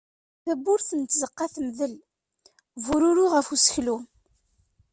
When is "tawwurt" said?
0.43-0.89